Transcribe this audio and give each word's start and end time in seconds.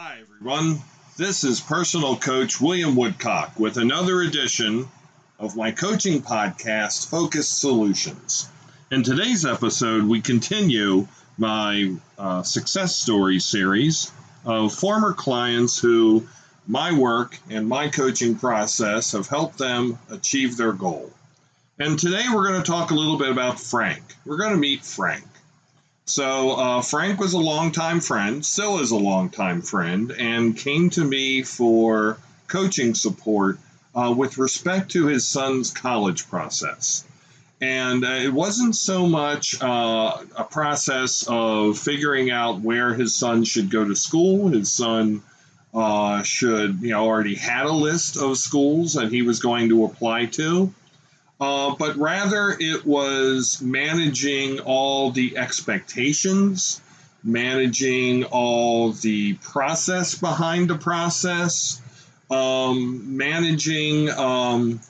Hi, 0.00 0.18
everyone. 0.20 0.78
This 1.16 1.42
is 1.42 1.58
personal 1.58 2.14
coach 2.14 2.60
William 2.60 2.94
Woodcock 2.94 3.58
with 3.58 3.78
another 3.78 4.22
edition 4.22 4.86
of 5.40 5.56
my 5.56 5.72
coaching 5.72 6.22
podcast, 6.22 7.10
Focus 7.10 7.48
Solutions. 7.48 8.48
In 8.92 9.02
today's 9.02 9.44
episode, 9.44 10.04
we 10.04 10.20
continue 10.20 11.08
my 11.36 11.96
uh, 12.16 12.44
success 12.44 12.94
story 12.94 13.40
series 13.40 14.12
of 14.44 14.72
former 14.72 15.12
clients 15.12 15.80
who 15.80 16.28
my 16.68 16.92
work 16.92 17.36
and 17.50 17.68
my 17.68 17.88
coaching 17.88 18.36
process 18.36 19.10
have 19.10 19.26
helped 19.26 19.58
them 19.58 19.98
achieve 20.12 20.56
their 20.56 20.72
goal. 20.72 21.10
And 21.80 21.98
today 21.98 22.26
we're 22.32 22.46
going 22.46 22.62
to 22.62 22.70
talk 22.70 22.92
a 22.92 22.94
little 22.94 23.18
bit 23.18 23.30
about 23.30 23.58
Frank. 23.58 24.04
We're 24.24 24.36
going 24.36 24.52
to 24.52 24.58
meet 24.58 24.84
Frank. 24.84 25.24
So 26.08 26.52
uh, 26.52 26.80
Frank 26.80 27.20
was 27.20 27.34
a 27.34 27.38
longtime 27.38 28.00
friend, 28.00 28.44
still 28.44 28.78
is 28.78 28.92
a 28.92 28.96
longtime 28.96 29.60
friend, 29.60 30.10
and 30.10 30.56
came 30.56 30.88
to 30.90 31.04
me 31.04 31.42
for 31.42 32.16
coaching 32.46 32.94
support 32.94 33.58
uh, 33.94 34.14
with 34.16 34.38
respect 34.38 34.92
to 34.92 35.06
his 35.06 35.28
son's 35.28 35.70
college 35.70 36.26
process. 36.30 37.04
And 37.60 38.06
uh, 38.06 38.08
it 38.08 38.32
wasn't 38.32 38.74
so 38.74 39.06
much 39.06 39.60
uh, 39.60 40.24
a 40.34 40.44
process 40.44 41.26
of 41.28 41.78
figuring 41.78 42.30
out 42.30 42.62
where 42.62 42.94
his 42.94 43.14
son 43.14 43.44
should 43.44 43.70
go 43.70 43.84
to 43.84 43.94
school. 43.94 44.48
His 44.48 44.72
son 44.72 45.22
uh, 45.74 46.22
should, 46.22 46.80
you 46.80 46.92
know, 46.92 47.04
already 47.04 47.34
had 47.34 47.66
a 47.66 47.72
list 47.72 48.16
of 48.16 48.38
schools 48.38 48.94
that 48.94 49.12
he 49.12 49.20
was 49.20 49.40
going 49.40 49.68
to 49.68 49.84
apply 49.84 50.24
to. 50.26 50.72
Uh, 51.40 51.74
but 51.76 51.96
rather 51.96 52.56
it 52.58 52.84
was 52.84 53.62
managing 53.62 54.58
all 54.60 55.12
the 55.12 55.36
expectations, 55.36 56.80
managing 57.22 58.24
all 58.24 58.92
the 58.92 59.34
process 59.34 60.16
behind 60.16 60.68
the 60.68 60.76
process, 60.76 61.80
um, 62.30 63.16
managing, 63.16 64.10
um, 64.10 64.80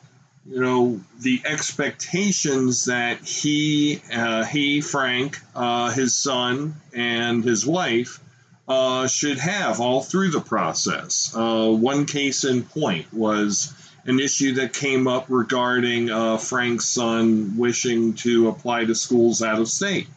you 0.48 0.60
know, 0.60 1.00
the 1.20 1.42
expectations 1.44 2.86
that 2.86 3.22
he, 3.22 4.00
uh, 4.10 4.44
he 4.44 4.80
Frank, 4.80 5.38
uh, 5.54 5.90
his 5.90 6.16
son, 6.16 6.74
and 6.94 7.44
his 7.44 7.66
wife 7.66 8.20
uh, 8.68 9.06
should 9.06 9.38
have 9.38 9.80
all 9.80 10.02
through 10.02 10.30
the 10.30 10.40
process. 10.40 11.32
Uh, 11.34 11.68
one 11.70 12.06
case 12.06 12.44
in 12.44 12.62
point 12.62 13.12
was 13.12 13.72
an 14.08 14.18
issue 14.18 14.54
that 14.54 14.72
came 14.72 15.06
up 15.06 15.26
regarding 15.28 16.10
uh, 16.10 16.38
Frank's 16.38 16.86
son 16.86 17.58
wishing 17.58 18.14
to 18.14 18.48
apply 18.48 18.86
to 18.86 18.94
schools 18.94 19.42
out 19.42 19.60
of 19.60 19.68
state. 19.68 20.08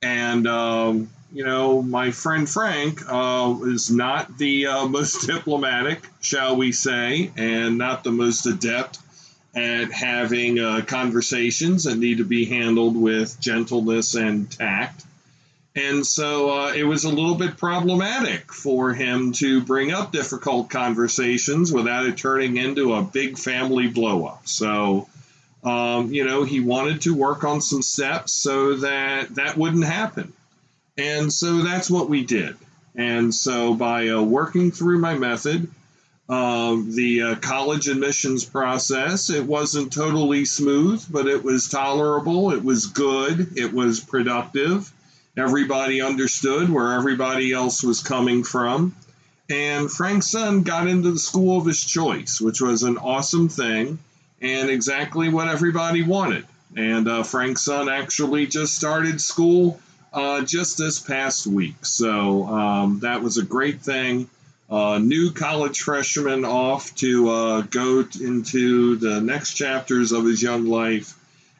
And, 0.00 0.46
um, 0.46 1.10
you 1.32 1.44
know, 1.44 1.82
my 1.82 2.12
friend 2.12 2.48
Frank 2.48 3.00
uh, 3.08 3.56
is 3.64 3.90
not 3.90 4.38
the 4.38 4.68
uh, 4.68 4.86
most 4.88 5.26
diplomatic, 5.26 6.06
shall 6.20 6.56
we 6.56 6.70
say, 6.70 7.32
and 7.36 7.78
not 7.78 8.04
the 8.04 8.12
most 8.12 8.46
adept 8.46 9.00
at 9.56 9.90
having 9.90 10.60
uh, 10.60 10.82
conversations 10.86 11.84
that 11.84 11.98
need 11.98 12.18
to 12.18 12.24
be 12.24 12.44
handled 12.44 12.96
with 12.96 13.40
gentleness 13.40 14.14
and 14.14 14.48
tact. 14.48 15.04
And 15.76 16.04
so 16.04 16.50
uh, 16.50 16.72
it 16.72 16.82
was 16.82 17.04
a 17.04 17.08
little 17.08 17.36
bit 17.36 17.56
problematic 17.56 18.52
for 18.52 18.92
him 18.92 19.32
to 19.34 19.62
bring 19.62 19.92
up 19.92 20.10
difficult 20.10 20.68
conversations 20.68 21.72
without 21.72 22.06
it 22.06 22.16
turning 22.16 22.56
into 22.56 22.94
a 22.94 23.02
big 23.02 23.38
family 23.38 23.88
blowup. 23.88 24.48
So, 24.48 25.08
um, 25.62 26.12
you 26.12 26.24
know, 26.24 26.42
he 26.42 26.60
wanted 26.60 27.02
to 27.02 27.14
work 27.14 27.44
on 27.44 27.60
some 27.60 27.82
steps 27.82 28.32
so 28.32 28.76
that 28.76 29.36
that 29.36 29.56
wouldn't 29.56 29.84
happen. 29.84 30.32
And 30.98 31.32
so 31.32 31.62
that's 31.62 31.88
what 31.88 32.08
we 32.08 32.24
did. 32.24 32.56
And 32.96 33.32
so 33.32 33.74
by 33.74 34.08
uh, 34.08 34.22
working 34.22 34.72
through 34.72 34.98
my 34.98 35.14
method, 35.14 35.70
um, 36.28 36.94
the 36.94 37.22
uh, 37.22 37.34
college 37.36 37.88
admissions 37.88 38.44
process, 38.44 39.30
it 39.30 39.44
wasn't 39.44 39.92
totally 39.92 40.44
smooth, 40.44 41.04
but 41.10 41.26
it 41.26 41.44
was 41.44 41.68
tolerable. 41.68 42.52
It 42.52 42.64
was 42.64 42.86
good. 42.86 43.56
It 43.56 43.72
was 43.72 44.00
productive. 44.00 44.92
Everybody 45.36 46.02
understood 46.02 46.70
where 46.70 46.92
everybody 46.92 47.52
else 47.52 47.82
was 47.82 48.02
coming 48.02 48.42
from. 48.44 48.96
And 49.48 49.90
Frank's 49.90 50.30
son 50.30 50.62
got 50.62 50.86
into 50.86 51.12
the 51.12 51.18
school 51.18 51.58
of 51.58 51.66
his 51.66 51.84
choice, 51.84 52.40
which 52.40 52.60
was 52.60 52.82
an 52.82 52.98
awesome 52.98 53.48
thing 53.48 53.98
and 54.40 54.70
exactly 54.70 55.28
what 55.28 55.48
everybody 55.48 56.02
wanted. 56.02 56.46
And 56.76 57.08
uh, 57.08 57.22
Frank's 57.22 57.62
son 57.62 57.88
actually 57.88 58.46
just 58.46 58.74
started 58.74 59.20
school 59.20 59.80
uh, 60.12 60.42
just 60.42 60.78
this 60.78 60.98
past 60.98 61.46
week. 61.46 61.84
So 61.84 62.44
um, 62.46 63.00
that 63.00 63.22
was 63.22 63.38
a 63.38 63.44
great 63.44 63.80
thing. 63.80 64.28
Uh, 64.68 64.98
new 64.98 65.32
college 65.32 65.80
freshman 65.80 66.44
off 66.44 66.94
to 66.96 67.28
uh, 67.28 67.60
go 67.62 68.04
into 68.20 68.96
the 68.96 69.20
next 69.20 69.54
chapters 69.54 70.12
of 70.12 70.24
his 70.24 70.40
young 70.40 70.66
life, 70.66 71.18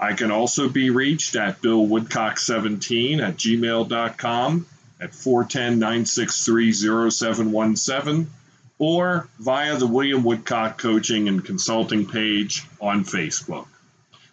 I 0.00 0.12
can 0.14 0.32
also 0.32 0.68
be 0.68 0.90
reached 0.90 1.36
at 1.36 1.62
billwoodcock17 1.62 3.20
at 3.20 3.36
gmail.com 3.36 4.66
at 5.00 5.14
410 5.14 5.78
963 5.78 6.72
0717 6.72 8.30
or 8.80 9.28
via 9.38 9.76
the 9.76 9.86
William 9.86 10.24
Woodcock 10.24 10.76
Coaching 10.76 11.28
and 11.28 11.44
Consulting 11.44 12.06
page 12.06 12.64
on 12.80 13.04
Facebook. 13.04 13.68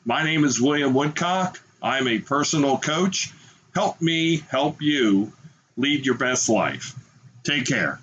My 0.06 0.24
name 0.24 0.44
is 0.44 0.60
William 0.60 0.94
Woodcock. 0.94 1.62
I'm 1.82 2.10
a 2.10 2.20
personal 2.20 2.78
coach. 2.78 3.32
Help 3.74 4.02
me 4.02 4.44
help 4.50 4.82
you 4.82 5.32
lead 5.78 6.06
your 6.06 6.16
best 6.16 6.50
life. 6.50 6.94
Take 7.46 7.66
care. 7.66 8.02